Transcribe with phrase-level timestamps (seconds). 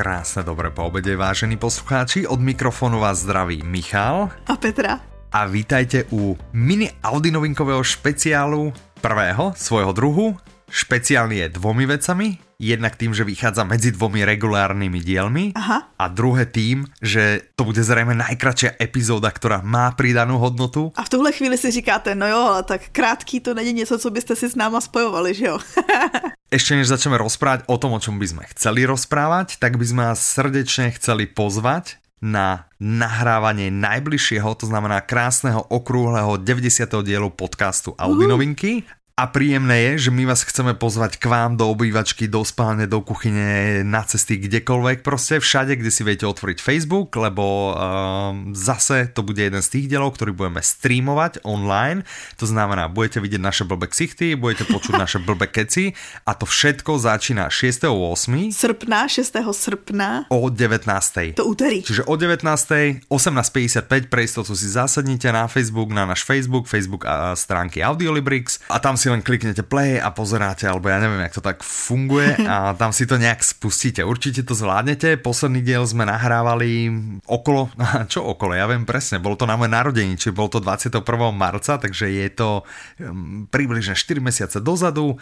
[0.00, 2.24] Krásne dobré po obede, vážení poslucháči.
[2.24, 4.32] Od mikrofónu vás zdraví Michal.
[4.48, 4.96] A Petra.
[5.28, 10.40] A vítajte u mini audinovinkového špeciálu prvého svojho druhu.
[10.72, 15.92] Špeciálny je dvomi vecami jednak tým, že vychádza medzi dvomi regulárnymi dielmi Aha.
[15.92, 20.96] a druhé tým, že to bude zrejme najkračšia epizóda, ktorá má pridanú hodnotu.
[20.96, 24.08] A v tuhle chvíli si říkáte, no jo, ale tak krátký to není něco, co
[24.10, 25.60] byste si s náma spojovali, že jo?
[26.50, 30.02] Ešte než začneme rozprávať o tom, o čom by sme chceli rozprávať, tak by sme
[30.10, 36.90] vás srdečne chceli pozvať na nahrávanie najbližšieho, to znamená krásneho okrúhleho 90.
[37.06, 38.82] dielu podcastu Audinovinky.
[39.20, 43.04] A príjemné je, že my vás chceme pozvať k vám do obývačky, do spálne, do
[43.04, 49.20] kuchyne, na cesty kdekoľvek, proste všade, kde si viete otvoriť Facebook, lebo um, zase to
[49.20, 52.08] bude jeden z tých dielov, ktorý budeme streamovať online.
[52.40, 55.92] To znamená, budete vidieť naše blbé ksichty, budete počuť naše blbé keci
[56.24, 58.56] a to všetko začína 6.8.
[58.56, 59.36] Srpna, 6.
[59.36, 60.32] srpna.
[60.32, 61.36] O 19.
[61.36, 61.84] To úterý.
[61.84, 63.04] Čiže o 19.
[63.04, 68.80] 18.55 pre istotu si zasadnite na Facebook, na náš Facebook, Facebook a stránky Audiolibrix a
[68.80, 72.72] tam si len kliknete play a pozeráte, alebo ja neviem, jak to tak funguje a
[72.78, 74.06] tam si to nejak spustíte.
[74.06, 75.18] Určite to zvládnete.
[75.18, 76.88] Posledný diel sme nahrávali
[77.26, 77.74] okolo,
[78.12, 81.02] čo okolo, ja viem presne, bolo to na moje narodení, či bol to 21.
[81.34, 82.62] marca, takže je to
[83.50, 85.18] približne 4 mesiace dozadu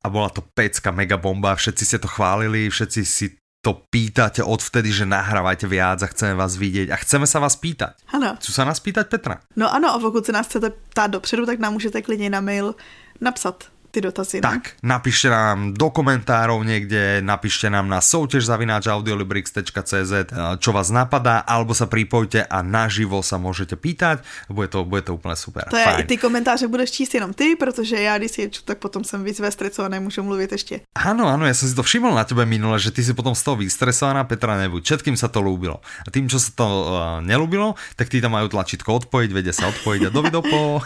[0.00, 3.26] a bola to pecka mega bomba, všetci ste to chválili, všetci si
[3.66, 7.98] to pýtate odvtedy, že nahrávajte viac a chceme vás vidieť a chceme sa vás pýtať.
[8.14, 8.38] Ano.
[8.38, 9.42] Chci sa nás pýtať Petra?
[9.58, 12.78] No ano, a pokud se nás chcete ptát dopředu, tak nám můžete klidně na mail
[13.20, 14.44] napsat ty dotazy.
[14.44, 14.60] Ne?
[14.60, 20.12] Tak, napíšte nám do komentárov niekde, napíšte nám na soutěž zavináč audiolibrix.cz,
[20.60, 24.20] čo vás napadá, alebo sa pripojte a naživo sa môžete pýtať.
[24.52, 25.64] Bude to, bude to úplne super.
[25.72, 26.04] To je, Fajn.
[26.04, 29.24] ty komentáře budeš číst jenom ty, protože já, když si je čtu, tak potom jsem
[29.24, 30.80] víc vystresovaná, nemůžu mluvit ještě.
[30.96, 33.42] Áno, áno, ja som si to všimol na tebe minule, že ty si potom z
[33.46, 34.82] toho vystresovaná, Petra nebuď.
[34.82, 35.78] Všetkým sa to ľúbilo.
[36.02, 36.84] A tým, čo sa to uh,
[37.22, 40.82] nelúbilo, tak tí tam majú tlačítko odpojiť, vedia sa odpojiť a dovidopo.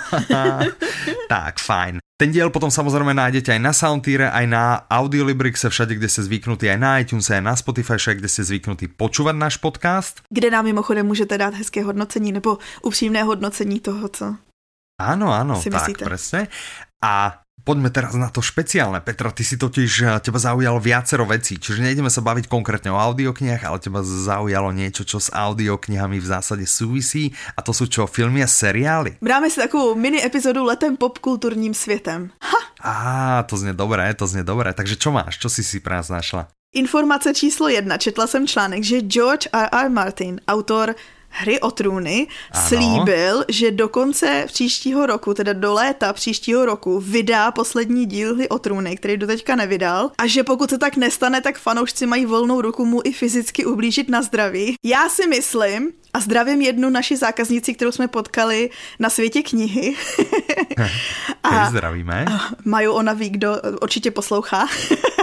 [1.33, 2.10] tak, fajn.
[2.21, 6.69] Ten diel potom samozrejme nájdete aj na Soundtire, aj na Audiolibrixe, všade, kde ste zvyknutí,
[6.69, 10.21] aj na iTunes, aj na Spotify, všade, kde ste zvyknutí počúvať náš podcast.
[10.29, 14.37] Kde nám mimochodem můžete dát hezké hodnocení nebo upřímné hodnocení toho, co
[15.01, 16.05] Áno, áno, Si tak myslíte?
[16.05, 16.53] presne.
[17.01, 19.01] A poďme teraz na to špeciálne.
[19.05, 22.99] Petra, ty si totiž, eh, teba zaujalo viacero vecí, čiže nejdeme sa baviť konkrétne o
[22.99, 28.09] audioknihách, ale teba zaujalo niečo, čo s audioknihami v zásade súvisí a to sú čo,
[28.09, 29.21] filmy a seriály?
[29.23, 32.31] Dáme si takovou mini epizodu letem popkulturním světem.
[32.41, 32.61] Ha!
[32.81, 34.73] Á, to znie dobré, to znie dobré.
[34.73, 36.49] Takže čo máš, čo si si pre nás našla?
[36.73, 37.99] Informace číslo jedna.
[37.99, 39.69] Četla jsem článek, že George R.
[39.73, 39.91] R.
[39.91, 40.95] Martin, autor
[41.33, 42.65] Hry o trůny, Ano.
[42.69, 48.49] slíbil, že do konce příštího roku, teda do léta příštího roku, vydá poslední díl Hry
[48.49, 50.11] o trůny, který doteďka nevydal.
[50.19, 54.09] A že pokud se tak nestane, tak fanoušci mají volnou ruku mu i fyzicky ublížit
[54.09, 54.75] na zdraví.
[54.85, 59.95] Já si myslím, a zdravím jednu naši zákaznici, kterou jsme potkali na světě knihy.
[61.51, 62.25] Hej, zdravíme.
[62.65, 64.67] Maju, ona ví, kdo určitě poslouchá.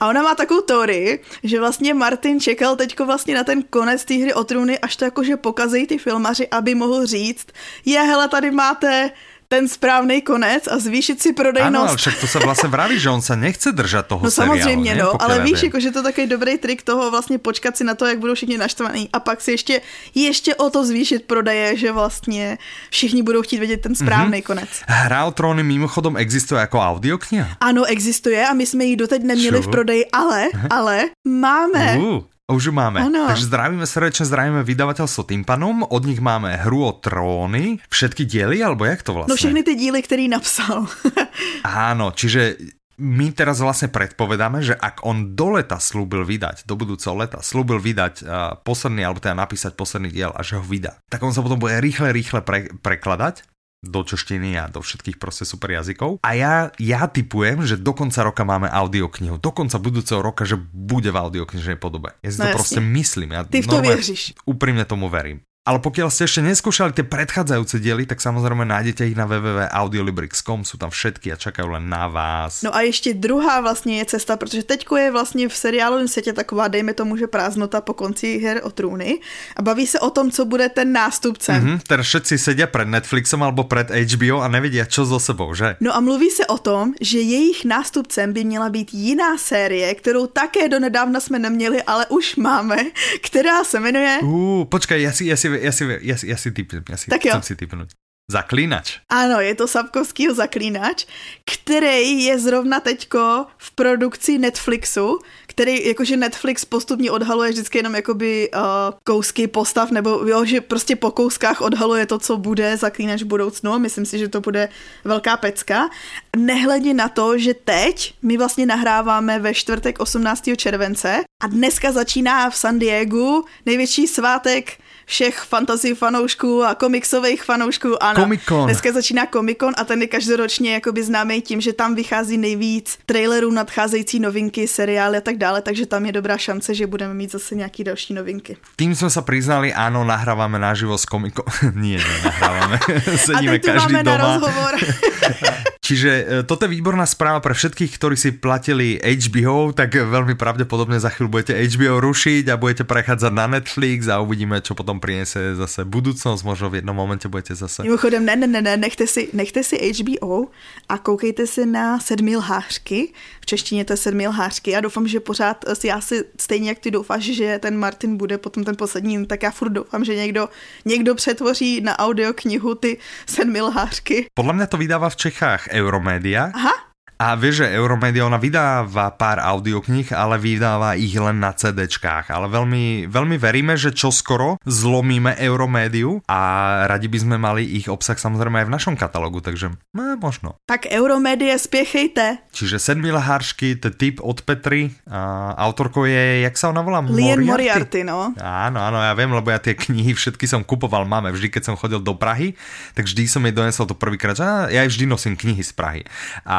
[0.00, 4.14] A ona má takovou teorii, že vlastně Martin čekal teďko vlastně na ten konec té
[4.14, 7.46] hry o trůny, až to jakože pokazejí ty filmaři, aby mohl říct,
[7.84, 9.10] je hele, tady máte
[9.48, 11.96] ten správný konec a zvýšit si Áno, ale prodejnost.
[11.96, 15.02] však to sa vlastne vraví, že on sa nechce držať toho No seriálu, samozřejmě, ne?
[15.02, 17.84] no, Pokiaľ ale víš, jako, že to je takový dobrý trik toho vlastně počkat si
[17.84, 19.80] na to, jak budou všichni naštvaný a pak si ještě,
[20.14, 22.58] ještě o to zvýšit prodeje, že vlastně
[22.90, 24.42] všichni budou chtít vědět ten správný Mhm.
[24.42, 24.68] konec.
[24.86, 27.56] Hra o tróny mimochodom existuje ako audiokniha?
[27.60, 29.62] Ano, existuje a my jsme ji doteď neměli Čo?
[29.62, 31.96] v prodeji, ale, ale máme.
[31.98, 33.02] Uh, už ju máme.
[33.02, 33.26] Áno.
[33.26, 35.82] Takže zdravíme srdečne, zdravíme vydavateľstvo Tympanom.
[35.82, 39.34] Od nich máme hru o tróny, všetky diely, alebo jak to vlastne?
[39.34, 40.86] No všechny ty díly, který napsal.
[41.66, 42.54] Áno, čiže
[42.96, 47.76] my teraz vlastne predpovedáme, že ak on do leta slúbil vydať, do budúceho leta slúbil
[47.76, 51.44] vydať uh, posledný, alebo teda napísať posledný diel a že ho vydá, tak on sa
[51.44, 56.18] potom bude rýchle, rýchle pre, prekladať do češtiny a do všetkých proste super jazykov.
[56.24, 59.38] A ja, ja typujem, že do konca roka máme audioknihu.
[59.38, 62.16] Do konca budúceho roka, že bude v audioknižnej podobe.
[62.24, 62.56] Ja si to No jasne.
[62.58, 63.28] proste myslím.
[63.36, 64.02] Ja Ty v to normálne.
[64.44, 65.44] Úprimne tomu verím.
[65.66, 70.78] Ale pokiaľ ste ešte neskúšali tie predchádzajúce diely, tak samozrejme nájdete ich na www.audiolibrix.com, sú
[70.78, 72.62] tam všetky a čakajú len na vás.
[72.62, 76.68] No a ještě druhá vlastně je cesta, protože teďko je vlastně v seriálovém světě taková,
[76.68, 79.18] dejme tomu, že prázdnota po konci her o trůny
[79.56, 81.52] a baví se o tom, co bude ten nástupce.
[81.52, 81.76] Mm-hmm.
[81.76, 85.76] Hm, teraz všetci sedia pred Netflixom alebo pred HBO a nevedia, čo so sebou, že?
[85.82, 90.26] No a mluví se o tom, že jejich nástupcem by měla být jiná série, kterou
[90.26, 92.76] také donedávna jsme neměli, ale už máme,
[93.26, 94.18] která se jmenuje...
[94.22, 97.10] Ú, počkaj, ja si, ja si, ja si, ja si, ja si typnem, ja si,
[97.10, 97.32] Tak jo.
[97.36, 97.96] chcem si typnúť.
[98.26, 99.06] Zaklínač.
[99.06, 101.06] Ano, je to Sapkovskýho zaklínač,
[101.46, 108.50] který je zrovna teďko v produkci Netflixu, který jakože Netflix postupně odhaluje vždycky jenom jakoby
[108.50, 108.60] uh,
[109.04, 113.78] kousky postav, nebo jo, že prostě po kouskách odhaluje to, co bude zaklínač v budoucnu.
[113.78, 114.68] Myslím si, že to bude
[115.04, 115.88] velká pecka.
[116.36, 120.42] Nehledě na to, že teď my vlastně nahráváme ve čtvrtek 18.
[120.56, 124.72] července a dneska začíná v San Diego největší svátek
[125.06, 128.02] všech fantasy fanoušků a komiksových fanoušků.
[128.02, 128.64] Ano, Comic-Con.
[128.64, 133.50] dneska začíná Comic-Con a ten je každoročně jakoby známý tím, že tam vychází nejvíc trailerů,
[133.50, 137.54] nadcházející novinky, seriály a tak dále, takže tam je dobrá šance, že budeme mít zase
[137.54, 138.56] nějaký další novinky.
[138.76, 141.44] Tým sme sa priznali, áno, nahrávame naživo s komikom.
[141.76, 142.80] Nie, nie, nahrávame.
[143.16, 144.16] Sedíme a teď tu každý máme doma.
[144.16, 144.72] na rozhovor.
[145.86, 150.98] Čiže e, toto je výborná správa pre všetkých, ktorí si platili HBO, tak veľmi pravdepodobne
[150.98, 155.54] za chvíľu budete HBO rušiť a budete prechádzať na Netflix a uvidíme, čo potom prinese
[155.54, 156.42] zase budúcnosť.
[156.42, 157.86] Možno v jednom momente budete zase...
[157.86, 160.50] Mimochodem, ne, ne, ne, ne, nechte si, nechte si HBO
[160.90, 163.14] a koukejte si na sedmi lhářky.
[163.40, 164.74] V češtině to je sedmi lhářky.
[164.74, 168.66] Já doufám, že pořád, já si stejně jak ty doufáš, že ten Martin bude potom
[168.66, 170.48] ten poslední, tak já furt doufám, že někdo,
[170.84, 174.26] někdo přetvoří na audioknihu ty sedmi lhářky.
[174.34, 176.50] Podľa mňa to vydáva v Čechách Euromédia.
[176.54, 176.85] Aha,
[177.16, 182.28] A vieš, že Euromedia, ona vydáva pár audiokníh, ale vydáva ich len na CDčkách.
[182.28, 186.40] Ale veľmi, veľmi veríme, že čoskoro zlomíme Euromédiu a
[186.84, 190.60] radi by sme mali ich obsah samozrejme aj v našom katalógu, takže no, možno.
[190.68, 192.38] tak Euromedie, spěchejte.
[192.52, 194.90] Čiže sedmi lhářky, to tip od Petry.
[195.10, 197.00] A autorkou je, jak sa ona volá?
[197.00, 198.36] Lien Moriarty, no.
[198.36, 201.32] Áno, áno, ja viem, lebo ja tie knihy všetky som kupoval máme.
[201.32, 202.52] Vždy, keď som chodil do Prahy,
[202.92, 204.36] tak vždy som jej donesol to prvýkrát.
[204.68, 206.02] Ja aj vždy nosím knihy z Prahy.
[206.44, 206.58] A,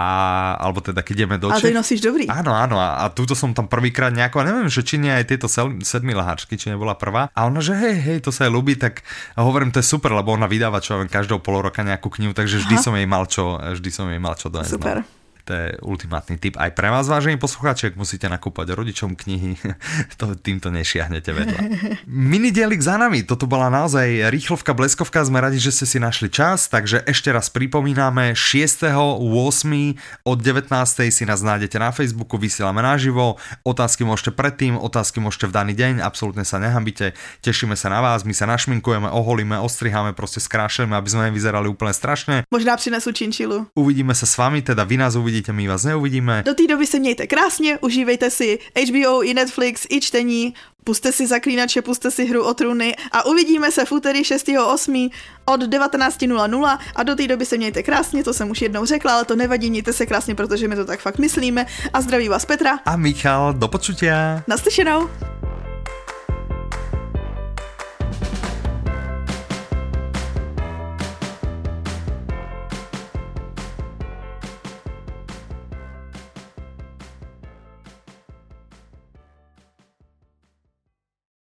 [0.56, 1.72] alebo teda, keď ideme do A Čech.
[1.72, 2.32] ty nosíš dobrý.
[2.32, 5.52] Áno, áno, a, a túto som tam prvýkrát nejako, neviem, že či nie aj tieto
[5.84, 7.28] sedmi laháčky, či nebola prvá.
[7.36, 9.04] A ona, že hej, hej, to sa jej ľúbi, tak
[9.36, 12.32] hovorím, to je super, lebo ona vydáva čo ja viem, každého pol roka nejakú knihu,
[12.32, 12.84] takže vždy Aha.
[12.86, 14.78] som jej mal čo, vždy som jej mal čo doniesť.
[14.78, 15.04] Super.
[15.04, 15.17] No.
[15.48, 19.56] To je ultimátny tip aj pre vás, vážení poslucháči, ak musíte nakúpať rodičom knihy,
[20.20, 21.60] to týmto nešiahnete vedľa.
[22.04, 26.28] Mini dielik za nami, toto bola naozaj rýchlovka, bleskovka, sme radi, že ste si našli
[26.28, 28.92] čas, takže ešte raz pripomíname, 6.8.
[30.28, 30.68] od 19.
[31.08, 36.04] si nás nájdete na Facebooku, vysielame naživo, otázky môžete predtým, otázky môžete v daný deň,
[36.04, 41.08] absolútne sa nehambite, tešíme sa na vás, my sa našminkujeme, oholíme, ostriháme, proste skrášľujeme, aby
[41.08, 42.44] sme nevyzerali úplne strašne.
[42.52, 43.72] Možná přinesu činčilu.
[43.80, 46.44] Uvidíme sa s vami, teda vy nás uvidíte, my vás neuvidíme.
[46.46, 50.54] Do té doby se mějte krásně, užívejte si HBO i Netflix, i čtení,
[50.84, 55.10] puste si zaklínače, puste si hru o trůny a uvidíme se v úterý 6.8.
[55.46, 59.26] od 19.00 a do té doby se mějte krásně, to jsem už jednou řekla, ale
[59.26, 62.80] to nevadí, mějte se krásně, protože my to tak fakt myslíme a zdraví vás Petra.
[62.86, 64.44] A Michal, do počutia.
[64.48, 65.10] Naslyšenou.